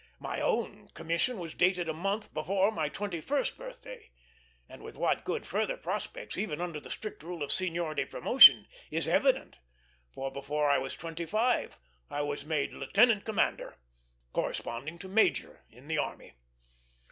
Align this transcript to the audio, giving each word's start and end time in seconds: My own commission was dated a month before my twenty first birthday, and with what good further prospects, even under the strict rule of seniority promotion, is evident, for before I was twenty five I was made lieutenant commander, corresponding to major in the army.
My 0.17 0.41
own 0.41 0.87
commission 0.95 1.37
was 1.37 1.53
dated 1.53 1.87
a 1.87 1.93
month 1.93 2.33
before 2.33 2.71
my 2.71 2.89
twenty 2.89 3.21
first 3.21 3.55
birthday, 3.55 4.09
and 4.67 4.81
with 4.81 4.97
what 4.97 5.23
good 5.23 5.45
further 5.45 5.77
prospects, 5.77 6.39
even 6.39 6.59
under 6.59 6.79
the 6.79 6.89
strict 6.89 7.21
rule 7.21 7.43
of 7.43 7.51
seniority 7.51 8.03
promotion, 8.05 8.65
is 8.89 9.07
evident, 9.07 9.59
for 10.11 10.31
before 10.31 10.67
I 10.71 10.79
was 10.79 10.95
twenty 10.95 11.27
five 11.27 11.77
I 12.09 12.23
was 12.23 12.43
made 12.45 12.73
lieutenant 12.73 13.25
commander, 13.25 13.77
corresponding 14.33 14.97
to 14.97 15.07
major 15.07 15.65
in 15.69 15.87
the 15.87 15.99
army. 15.99 16.33